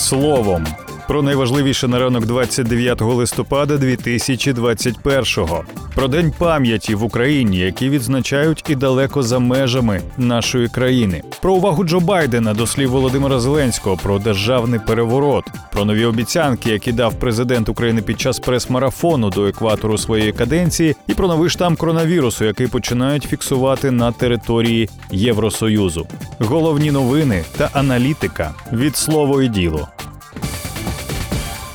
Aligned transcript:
словом. 0.00 0.66
Про 1.10 1.22
найважливіше 1.22 1.88
на 1.88 1.98
ранок 1.98 2.26
29 2.26 3.00
листопада 3.00 3.74
2021-го. 3.74 5.64
Про 5.94 6.08
день 6.08 6.32
пам'яті 6.38 6.94
в 6.94 7.04
Україні, 7.04 7.58
який 7.58 7.90
відзначають 7.90 8.64
і 8.68 8.74
далеко 8.74 9.22
за 9.22 9.38
межами 9.38 10.00
нашої 10.18 10.68
країни. 10.68 11.22
Про 11.40 11.54
увагу 11.54 11.84
Джо 11.84 12.00
Байдена 12.00 12.54
до 12.54 12.66
слів 12.66 12.90
Володимира 12.90 13.40
Зеленського, 13.40 13.96
про 13.96 14.18
державний 14.18 14.80
переворот, 14.86 15.44
про 15.72 15.84
нові 15.84 16.04
обіцянки, 16.04 16.70
які 16.70 16.92
дав 16.92 17.14
президент 17.14 17.68
України 17.68 18.02
під 18.02 18.20
час 18.20 18.38
прес-марафону 18.38 19.30
до 19.30 19.46
екватору 19.46 19.98
своєї 19.98 20.32
каденції, 20.32 20.96
і 21.06 21.14
про 21.14 21.28
новий 21.28 21.50
штам 21.50 21.76
коронавірусу, 21.76 22.44
який 22.44 22.66
починають 22.66 23.24
фіксувати 23.24 23.90
на 23.90 24.12
території 24.12 24.88
Євросоюзу. 25.10 26.06
Головні 26.38 26.90
новини 26.90 27.44
та 27.56 27.70
аналітика 27.72 28.54
від 28.72 28.96
слово 28.96 29.42
і 29.42 29.48
діло. 29.48 29.88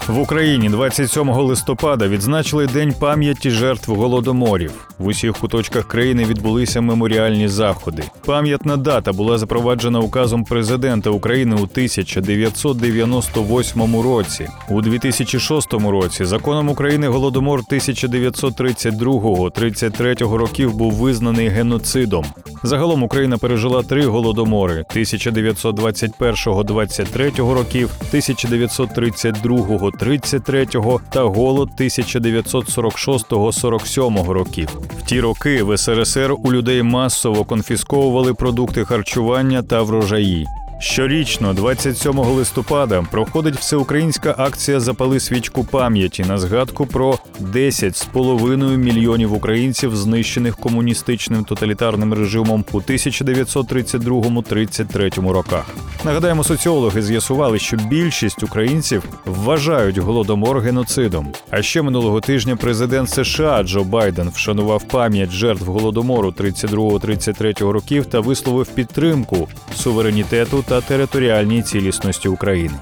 В 0.07 0.19
Україні 0.19 0.69
27 0.69 1.29
листопада 1.29 2.07
відзначили 2.07 2.67
День 2.67 2.93
пам'яті 2.99 3.51
жертв 3.51 3.91
голодоморів. 3.91 4.87
В 4.99 5.07
усіх 5.07 5.33
куточках 5.33 5.87
країни 5.87 6.25
відбулися 6.25 6.81
меморіальні 6.81 7.47
заходи. 7.47 8.03
Пам'ятна 8.25 8.77
дата 8.77 9.13
була 9.13 9.37
запроваджена 9.37 9.99
указом 9.99 10.43
президента 10.43 11.09
України 11.09 11.55
у 11.55 11.63
1998 11.63 14.01
році. 14.01 14.47
У 14.69 14.81
2006 14.81 15.73
році 15.73 16.25
законом 16.25 16.69
України 16.69 17.07
голодомор 17.07 17.61
1932-33 17.71 20.35
років 20.35 20.75
був 20.75 20.93
визнаний 20.93 21.47
геноцидом. 21.47 22.25
Загалом 22.63 23.03
Україна 23.03 23.37
пережила 23.37 23.83
три 23.83 24.05
голодомори 24.05 24.85
1921-23 24.95 27.53
років, 27.53 27.89
1932-33 28.13 30.99
та 31.09 31.23
голод 31.23 31.69
1946-47 31.79 34.29
років. 34.29 34.69
Ті 35.05 35.21
роки 35.21 35.63
в 35.63 35.77
СРСР 35.77 36.35
у 36.43 36.53
людей 36.53 36.83
масово 36.83 37.43
конфісковували 37.43 38.33
продукти 38.33 38.85
харчування 38.85 39.63
та 39.63 39.81
врожаї. 39.81 40.47
Щорічно, 40.79 41.53
27 41.53 42.19
листопада, 42.19 43.03
проходить 43.11 43.55
всеукраїнська 43.55 44.35
акція 44.37 44.79
Запали 44.79 45.19
свічку 45.19 45.63
пам'яті 45.63 46.23
на 46.23 46.37
згадку 46.37 46.85
про 46.85 47.19
10,5 47.41 48.77
мільйонів 48.77 49.33
українців, 49.33 49.95
знищених 49.95 50.57
комуністичним 50.57 51.43
тоталітарним 51.43 52.13
режимом 52.13 52.65
у 52.71 52.79
1932-33 52.79 55.29
роках. 55.29 55.65
Нагадаємо, 56.05 56.43
соціологи 56.43 57.01
з'ясували, 57.01 57.59
що 57.59 57.77
більшість 57.77 58.43
українців 58.43 59.03
вважають 59.25 59.97
голодомор 59.97 60.59
геноцидом. 60.59 61.27
А 61.49 61.61
ще 61.61 61.81
минулого 61.81 62.21
тижня 62.21 62.55
президент 62.55 63.09
США 63.09 63.63
Джо 63.63 63.83
Байден 63.83 64.29
вшанував 64.29 64.83
пам'ять 64.83 65.31
жертв 65.31 65.65
голодомору 65.65 66.29
32-33 66.29 67.69
років 67.69 68.05
та 68.05 68.19
висловив 68.19 68.67
підтримку 68.67 69.47
суверенітету 69.75 70.64
та 70.67 70.81
територіальній 70.81 71.61
цілісності 71.61 72.27
України. 72.27 72.75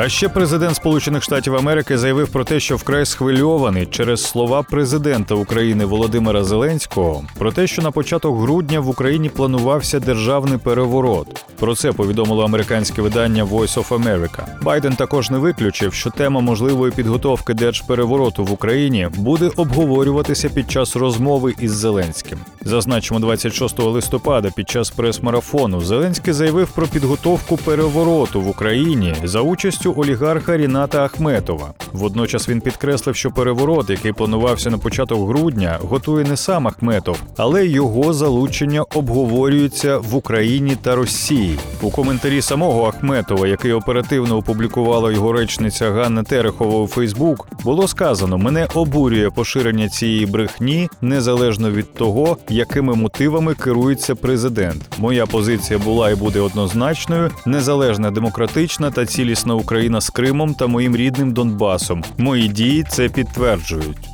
А 0.00 0.08
ще 0.08 0.28
президент 0.28 0.76
Сполучених 0.76 1.22
Штатів 1.22 1.54
Америки 1.54 1.98
заявив 1.98 2.28
про 2.28 2.44
те, 2.44 2.60
що 2.60 2.76
вкрай 2.76 3.06
схвильований 3.06 3.86
через 3.86 4.22
слова 4.22 4.62
президента 4.62 5.34
України 5.34 5.84
Володимира 5.84 6.44
Зеленського 6.44 7.24
про 7.38 7.52
те, 7.52 7.66
що 7.66 7.82
на 7.82 7.90
початок 7.90 8.40
грудня 8.40 8.80
в 8.80 8.88
Україні 8.88 9.28
планувався 9.28 10.00
державний 10.00 10.58
переворот. 10.58 11.44
Про 11.58 11.74
це 11.74 11.92
повідомило 11.92 12.44
американське 12.44 13.02
видання 13.02 13.44
Voice 13.44 13.74
of 13.74 13.88
America. 13.88 14.44
Байден 14.62 14.96
також 14.96 15.30
не 15.30 15.38
виключив, 15.38 15.94
що 15.94 16.10
тема 16.10 16.40
можливої 16.40 16.92
підготовки 16.92 17.54
держперевороту 17.54 18.44
в 18.44 18.52
Україні 18.52 19.08
буде 19.16 19.50
обговорюватися 19.56 20.48
під 20.48 20.70
час 20.70 20.96
розмови 20.96 21.54
із 21.60 21.72
Зеленським. 21.72 22.38
Зазначимо, 22.62 23.20
26 23.20 23.78
листопада 23.78 24.50
під 24.50 24.70
час 24.70 24.90
прес-марафону 24.90 25.80
Зеленський 25.80 26.32
заявив 26.32 26.68
про 26.68 26.86
підготовку 26.86 27.56
перевороту 27.56 28.40
в 28.40 28.48
Україні 28.48 29.14
за 29.24 29.40
участю 29.40 29.87
олігарха 29.96 30.56
Ріната 30.56 31.04
Ахметова. 31.04 31.72
Водночас 31.92 32.48
він 32.48 32.60
підкреслив, 32.60 33.16
що 33.16 33.30
переворот, 33.30 33.90
який 33.90 34.12
планувався 34.12 34.70
на 34.70 34.78
початок 34.78 35.28
грудня, 35.28 35.78
готує 35.82 36.24
не 36.24 36.36
сам 36.36 36.68
Ахметов, 36.68 37.22
але 37.36 37.66
його 37.66 38.12
залучення 38.12 38.82
обговорюється 38.82 39.98
в 39.98 40.14
Україні 40.14 40.76
та 40.82 40.96
Росії. 40.96 41.58
У 41.82 41.90
коментарі 41.90 42.42
самого 42.42 42.86
Ахметова, 42.86 43.46
який 43.46 43.72
оперативно 43.72 44.36
опублікувала 44.36 45.12
його 45.12 45.32
речниця 45.32 45.90
Ганна 45.90 46.22
Терехова 46.22 46.80
у 46.80 46.86
Фейсбук, 46.86 47.48
було 47.64 47.88
сказано: 47.88 48.38
мене 48.38 48.68
обурює 48.74 49.30
поширення 49.30 49.88
цієї 49.88 50.26
брехні 50.26 50.88
незалежно 51.00 51.70
від 51.70 51.94
того, 51.94 52.36
якими 52.48 52.94
мотивами 52.94 53.54
керується 53.54 54.14
президент. 54.14 54.82
Моя 54.98 55.26
позиція 55.26 55.78
була 55.78 56.10
і 56.10 56.14
буде 56.14 56.40
однозначною: 56.40 57.30
незалежна, 57.46 58.10
демократична 58.10 58.90
та 58.90 59.06
цілісна 59.06 59.54
Україна 59.54 59.67
з 60.00 60.10
Кримом 60.10 60.54
та 60.54 60.66
моїм 60.66 60.96
рідним 60.96 61.32
Донбасом. 61.32 62.04
Мої 62.18 62.48
дії 62.48 62.84
це 62.90 63.08
підтверджують. 63.08 64.08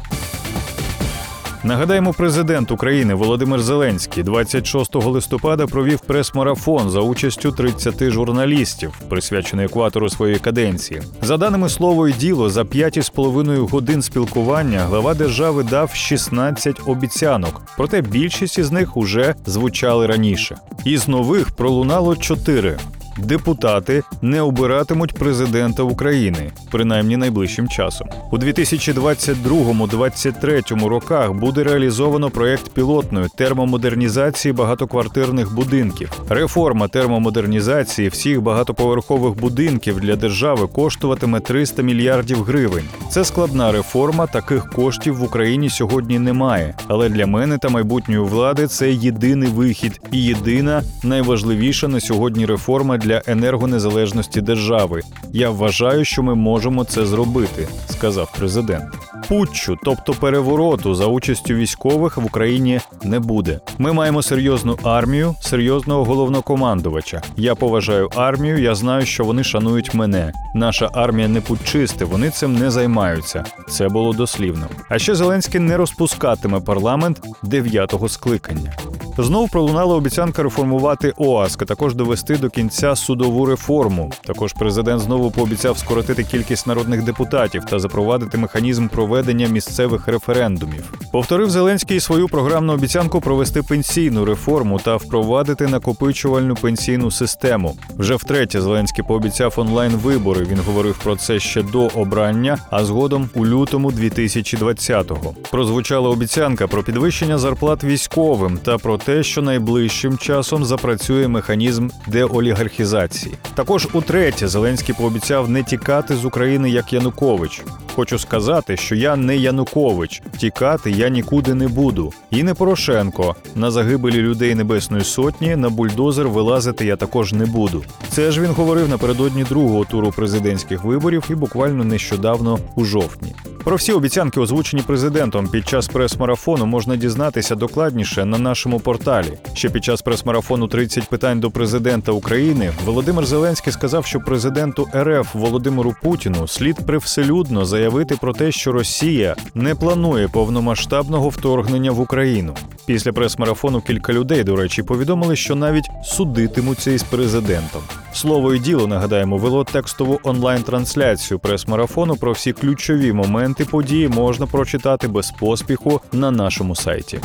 Нагадаємо, 1.65 2.13
президент 2.13 2.71
України 2.71 3.15
Володимир 3.15 3.61
Зеленський 3.61 4.23
26 4.23 4.95
листопада 4.95 5.67
провів 5.67 6.01
прес-марафон 6.01 6.91
за 6.91 7.01
участю 7.01 7.53
30 7.53 8.11
журналістів, 8.11 9.01
присвячений 9.09 9.67
екватору 9.67 10.09
своєї 10.11 10.39
каденції. 10.39 11.03
За 11.23 11.37
даними 11.37 11.69
слово 11.69 12.09
і 12.09 12.13
діло, 12.13 12.51
за 12.51 12.63
5,5 12.63 13.69
годин 13.69 14.03
спілкування 14.03 14.81
глава 14.81 15.15
держави 15.15 15.63
дав 15.71 15.95
16 15.95 16.81
обіцянок, 16.87 17.63
проте 17.77 18.01
більшість 18.01 18.59
із 18.59 18.73
них 18.73 18.97
уже 18.97 19.35
звучали 19.47 20.07
раніше. 20.07 20.57
Із 20.85 21.09
нових 21.09 21.51
пролунало 21.51 22.17
4. 22.17 22.79
Депутати 23.19 24.03
не 24.23 24.41
обиратимуть 24.41 25.15
президента 25.15 25.83
України, 25.83 26.53
принаймні 26.71 27.17
найближчим 27.17 27.69
часом. 27.69 28.09
У 28.33 28.39
2022-2023 28.39 30.87
роках 30.87 31.33
буде 31.33 31.65
реалізовано 31.65 32.31
проєкт 32.31 32.69
пілотної 32.69 33.27
термомодернізації 33.37 34.53
багатоквартирних 34.53 35.55
будинків. 35.55 36.13
Реформа 36.29 36.89
термомодернізації 36.89 38.09
всіх 38.09 38.43
багатоповерхових 38.43 39.41
будинків 39.41 40.01
для 40.01 40.17
держави 40.17 40.67
коштуватиме 40.67 41.41
300 41.41 41.83
мільярдів 41.83 42.43
гривень. 42.43 42.85
Це 43.11 43.25
складна 43.25 43.73
реформа. 43.73 44.27
Таких 44.27 44.71
коштів 44.71 45.17
в 45.17 45.23
Україні 45.23 45.71
сьогодні 45.71 46.19
немає. 46.19 46.75
Але 46.89 47.09
для 47.09 47.27
мене 47.27 47.59
та 47.59 47.69
майбутньої 47.69 48.21
влади 48.21 48.67
це 48.67 48.93
єдиний 48.93 49.49
вихід 49.49 50.01
і 50.13 50.23
єдина 50.23 50.83
найважливіша 51.03 51.89
на 51.89 52.01
сьогодні 52.01 52.47
реформа 52.47 52.99
для 53.05 53.23
енергонезалежності 53.27 54.41
держави. 54.41 55.03
Я 55.33 55.51
вважаю, 55.51 56.05
що 56.05 56.23
ми 56.23 56.35
можемо 56.35 56.85
це 56.85 57.07
зробити, 57.07 57.69
сказав 57.89 58.33
президент. 58.39 58.95
Путчу, 59.29 59.79
тобто 59.85 60.13
перевороту 60.13 60.95
за 60.95 61.07
участю 61.07 61.55
військових 61.55 62.17
в 62.17 62.25
Україні 62.25 62.81
не 63.03 63.21
буде. 63.21 63.61
Ми 63.79 63.93
маємо 63.93 64.23
серйозну 64.23 64.79
армію, 64.83 65.35
серйозного 65.41 66.05
головнокомандувача. 66.05 67.23
Я 67.37 67.55
поважаю 67.55 68.09
армію. 68.17 68.59
Я 68.59 68.75
знаю, 68.75 69.07
що 69.07 69.25
вони 69.25 69.45
шанують 69.45 69.95
мене. 69.95 70.33
Наша 70.55 70.91
армія 70.93 71.29
не 71.29 71.41
путчисти, 71.41 72.05
вони 72.05 72.31
цим 72.31 72.55
не 72.55 72.71
займаються. 72.71 73.45
Це 73.69 73.89
було 73.89 74.13
дослівно. 74.13 74.67
А 74.89 74.99
ще 74.99 75.15
Зеленський 75.15 75.61
не 75.61 75.77
розпускатиме 75.77 76.61
парламент 76.61 77.21
дев'ятого 77.43 78.09
скликання. 78.09 78.73
Знов 79.19 79.51
пролунала 79.51 79.95
обіцянка 79.95 80.43
реформувати 80.43 81.13
ОАСК, 81.17 81.63
а 81.63 81.65
також 81.65 81.95
довести 81.95 82.37
до 82.37 82.51
кінця 82.51 82.97
судову 82.97 83.47
реформу. 83.47 84.13
Також 84.25 84.53
президент 84.53 85.01
знову 85.01 85.31
пообіцяв 85.31 85.79
скоротити 85.79 86.25
кількість 86.25 86.67
народних 86.67 87.05
депутатів 87.05 87.65
та 87.65 87.79
запровадити 87.79 88.39
механізм 88.39 88.89
проведення 88.89 89.49
місцевих 89.49 90.09
референдумів. 90.09 90.93
Повторив 91.15 91.51
Зеленський 91.51 92.01
свою 92.01 92.29
програмну 92.29 92.73
обіцянку 92.73 93.21
провести 93.21 93.63
пенсійну 93.63 94.25
реформу 94.25 94.79
та 94.79 94.97
впровадити 94.97 95.67
накопичувальну 95.67 96.55
пенсійну 96.55 97.11
систему. 97.11 97.77
Вже 97.99 98.15
втретє 98.15 98.61
Зеленський 98.61 99.05
пообіцяв 99.09 99.55
онлайн-вибори. 99.57 100.47
Він 100.51 100.59
говорив 100.67 100.99
про 101.03 101.17
це 101.17 101.41
ще 101.41 101.63
до 101.63 101.87
обрання, 101.87 102.59
а 102.71 102.85
згодом 102.85 103.29
у 103.35 103.47
лютому 103.47 103.91
2020-го. 103.91 105.35
Прозвучала 105.51 106.11
обіцянка 106.11 106.67
про 106.67 106.83
підвищення 106.83 107.39
зарплат 107.39 107.85
військовим 107.85 108.59
та 108.59 108.79
про 108.79 108.99
те, 108.99 109.23
що 109.23 109.43
найближчим 109.43 110.19
часом 110.19 110.65
запрацює 110.65 111.29
механізм 111.29 111.89
деолігархізації. 112.07 113.35
Також 113.55 113.89
утретє 113.93 114.49
Зеленський 114.49 114.95
пообіцяв 114.99 115.51
не 115.51 115.63
тікати 115.63 116.17
з 116.17 116.25
України 116.25 116.71
як 116.71 116.93
Янукович. 116.93 117.63
Хочу 117.95 118.19
сказати, 118.19 118.77
що 118.77 118.95
я 118.95 119.17
не 119.17 119.37
Янукович, 119.37 120.23
тікати 120.39 120.91
я 120.91 121.09
нікуди 121.09 121.55
не 121.55 121.69
буду. 121.69 122.13
І 122.31 122.43
не 122.43 122.55
Порошенко. 122.55 123.37
На 123.55 123.71
загибелі 123.71 124.17
людей 124.17 124.55
Небесної 124.55 125.05
Сотні 125.05 125.57
на 125.57 125.71
бульдозер 125.71 126.29
вилазити 126.29 126.85
я 126.85 126.97
також 126.97 127.33
не 127.33 127.47
буду. 127.47 127.85
Це 128.09 128.31
ж 128.31 128.41
він 128.41 128.51
говорив 128.51 128.89
напередодні 128.89 129.45
другого 129.45 129.85
туру 129.85 130.11
президентських 130.11 130.85
виборів 130.85 131.25
і 131.31 131.35
буквально 131.35 131.85
нещодавно 131.85 132.59
у 132.75 132.85
жовтні. 132.85 133.35
Про 133.65 133.77
всі 133.77 133.93
обіцянки, 133.93 134.41
озвучені 134.41 134.83
президентом 134.83 135.49
під 135.49 135.69
час 135.69 135.89
прес-марафону, 135.89 136.67
можна 136.67 136.97
дізнатися 136.97 137.55
докладніше 137.55 138.25
на 138.25 138.39
нашому 138.39 138.81
порталі. 138.81 139.33
Ще 139.55 139.71
під 139.71 139.85
час 139.85 140.03
прес-марафону 140.03 140.67
«30 140.67 141.09
питань 141.09 141.41
до 141.41 141.51
президента 141.51 142.13
України 142.13 142.73
Володимир 142.85 143.27
Зеленський 143.27 143.73
сказав, 143.73 144.07
що 144.07 144.21
президенту 144.21 144.89
РФ 144.97 145.35
Володимиру 145.35 145.95
Путіну 146.03 146.49
слід 146.49 146.77
привселюдно 146.87 147.65
заявити 147.65 148.17
про 148.21 148.33
те, 148.33 148.53
що 148.53 148.73
Росія 148.73 149.37
не 149.55 149.75
планує 149.75 150.29
повномасштабного 150.29 151.29
вторгнення 151.29 151.91
в 151.91 152.01
Україну. 152.01 152.55
Після 152.87 153.13
прес-марафону 153.13 153.81
кілька 153.81 154.13
людей, 154.13 154.45
до 154.45 154.57
речі, 154.57 154.83
повідомили, 154.83 155.37
що 155.37 155.55
навіть 155.55 155.89
судитимуться 156.05 156.91
із 156.91 157.03
президентом. 157.03 157.83
Слово 158.13 158.55
і 158.55 158.59
діло 158.59 158.87
нагадаємо, 158.87 159.37
вело 159.37 159.65
текстову 159.65 160.21
онлайн-трансляцію 160.23 161.39
прес-марафону 161.39 162.17
про 162.17 162.33
всі 162.33 162.53
ключові 162.53 163.13
моменти 163.13 163.54
події 163.65 164.09
можна 164.09 164.47
прочитати 164.47 165.09
без 165.09 165.31
поспіху 165.31 166.01
на 166.13 166.31
нашому 166.31 166.77
сайті. 166.77 167.21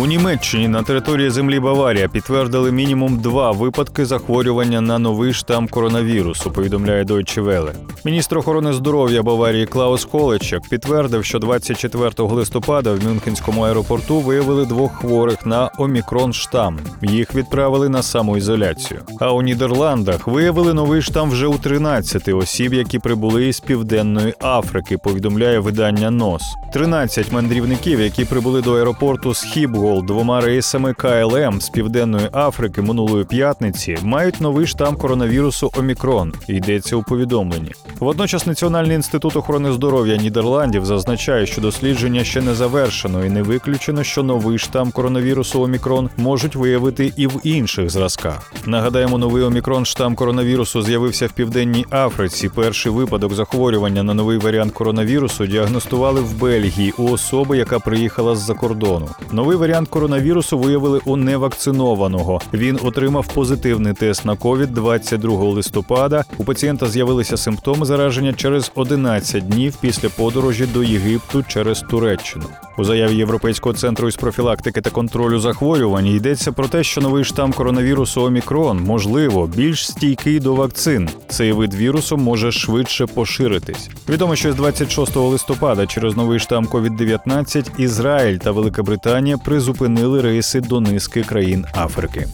У 0.00 0.06
Німеччині 0.06 0.68
на 0.68 0.82
території 0.82 1.30
землі 1.30 1.60
Баварія 1.60 2.08
підтвердили 2.08 2.72
мінімум 2.72 3.18
два 3.18 3.50
випадки 3.50 4.06
захворювання 4.06 4.80
на 4.80 4.98
новий 4.98 5.32
штам 5.32 5.68
коронавірусу. 5.68 6.50
Повідомляє 6.50 7.04
Deutsche 7.04 7.44
Welle. 7.44 7.72
Міністр 8.04 8.38
охорони 8.38 8.72
здоров'я 8.72 9.22
Баварії 9.22 9.66
Клаус 9.66 10.04
Холечек 10.04 10.68
підтвердив, 10.70 11.24
що 11.24 11.38
24 11.38 12.10
листопада 12.18 12.92
в 12.92 13.04
Мюнхенському 13.04 13.62
аеропорту 13.62 14.20
виявили 14.20 14.66
двох 14.66 14.92
хворих 14.92 15.46
на 15.46 15.70
омікрон 15.78 16.32
штам. 16.32 16.78
Їх 17.02 17.34
відправили 17.34 17.88
на 17.88 18.02
самоізоляцію. 18.02 19.00
А 19.20 19.32
у 19.32 19.42
Нідерландах 19.42 20.26
виявили 20.26 20.74
новий 20.74 21.02
штам 21.02 21.30
вже 21.30 21.46
у 21.46 21.58
13 21.58 22.28
осіб, 22.28 22.74
які 22.74 22.98
прибули 22.98 23.48
із 23.48 23.60
південної 23.60 24.34
Африки. 24.42 24.98
Повідомляє 24.98 25.58
видання 25.58 26.10
НОС. 26.10 26.42
13 26.72 27.32
мандрівників, 27.32 28.00
які 28.00 28.24
прибули 28.24 28.62
до 28.62 28.74
аеропорту 28.74 29.34
з 29.34 29.42
Хібго 29.42 29.85
Гол 29.86 30.02
двома 30.02 30.40
рейсами 30.40 30.94
КЛМ 30.94 31.60
з 31.60 31.68
південної 31.68 32.28
Африки 32.32 32.82
минулої 32.82 33.24
п'ятниці 33.24 33.98
мають 34.02 34.40
новий 34.40 34.66
штам 34.66 34.96
коронавірусу 34.96 35.70
Омікрон. 35.78 36.32
Йдеться 36.48 36.96
у 36.96 37.02
повідомленні. 37.02 37.72
Водночас 38.00 38.46
Національний 38.46 38.96
інститут 38.96 39.36
охорони 39.36 39.72
здоров'я 39.72 40.16
Нідерландів 40.16 40.84
зазначає, 40.84 41.46
що 41.46 41.60
дослідження 41.60 42.24
ще 42.24 42.42
не 42.42 42.54
завершено 42.54 43.24
і 43.24 43.30
не 43.30 43.42
виключено, 43.42 44.02
що 44.02 44.22
новий 44.22 44.58
штам 44.58 44.90
коронавірусу 44.90 45.62
Омікрон 45.62 46.10
можуть 46.16 46.56
виявити 46.56 47.12
і 47.16 47.26
в 47.26 47.40
інших 47.44 47.90
зразках. 47.90 48.52
Нагадаємо, 48.66 49.18
новий 49.18 49.42
Омікрон 49.42 49.84
штам 49.84 50.14
коронавірусу 50.14 50.82
з'явився 50.82 51.26
в 51.26 51.32
південній 51.32 51.86
Африці. 51.90 52.50
Перший 52.54 52.92
випадок 52.92 53.34
захворювання 53.34 54.02
на 54.02 54.14
новий 54.14 54.38
варіант 54.38 54.72
коронавірусу 54.72 55.46
діагностували 55.46 56.20
в 56.20 56.40
Бельгії 56.40 56.94
у 56.98 57.10
особи, 57.10 57.56
яка 57.56 57.78
приїхала 57.78 58.36
з-за 58.36 58.54
кордону. 58.54 59.08
Новий 59.32 59.56
варіант 59.56 59.75
варіант 59.76 59.88
коронавірусу 59.88 60.58
виявили 60.58 61.00
у 61.04 61.16
невакцинованого. 61.16 62.40
Він 62.52 62.78
отримав 62.82 63.26
позитивний 63.34 63.92
тест 63.92 64.24
на 64.24 64.36
ковід 64.36 64.74
22 64.74 65.44
листопада. 65.44 66.24
У 66.38 66.44
пацієнта 66.44 66.86
з'явилися 66.86 67.36
симптоми 67.36 67.86
зараження 67.86 68.32
через 68.32 68.72
11 68.74 69.48
днів 69.48 69.76
після 69.80 70.08
подорожі 70.08 70.66
до 70.66 70.82
Єгипту 70.82 71.42
через 71.48 71.80
Туреччину. 71.80 72.44
У 72.78 72.84
заяві 72.84 73.16
Європейського 73.16 73.74
центру 73.74 74.08
із 74.08 74.16
профілактики 74.16 74.80
та 74.80 74.90
контролю 74.90 75.38
захворювань 75.38 76.06
йдеться 76.06 76.52
про 76.52 76.68
те, 76.68 76.84
що 76.84 77.00
новий 77.00 77.24
штам 77.24 77.52
коронавірусу 77.52 78.22
Омікрон 78.22 78.80
можливо 78.80 79.46
більш 79.46 79.86
стійкий 79.86 80.40
до 80.40 80.54
вакцин. 80.54 81.08
Цей 81.28 81.52
вид 81.52 81.74
вірусу 81.74 82.16
може 82.16 82.52
швидше 82.52 83.06
поширитись. 83.06 83.90
Відомо, 84.08 84.36
що 84.36 84.52
з 84.52 84.54
26 84.54 85.16
листопада 85.16 85.86
через 85.86 86.16
новий 86.16 86.38
штам 86.38 86.66
COVID-19 86.66 87.80
Ізраїль 87.80 88.36
та 88.36 88.50
Велика 88.50 88.82
Британія 88.82 89.38
призупинили 89.56 90.20
рейси 90.20 90.60
до 90.60 90.80
низки 90.80 91.22
країн 91.22 91.66
Африки. 91.74 92.26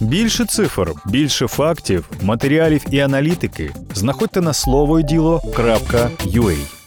Більше 0.00 0.44
цифр, 0.44 0.92
більше 1.06 1.46
фактів, 1.46 2.10
матеріалів 2.22 2.84
і 2.90 3.00
аналітики 3.00 3.70
знаходьте 3.94 4.40
на 4.40 4.52
слово 4.52 5.00
діло.ua. 5.00 6.77